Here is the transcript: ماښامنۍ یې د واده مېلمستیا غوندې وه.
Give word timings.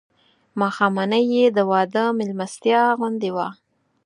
ماښامنۍ 0.59 1.23
یې 1.35 1.45
د 1.57 1.59
واده 1.71 2.03
مېلمستیا 2.17 2.81
غوندې 2.97 3.31
وه. 3.35 3.47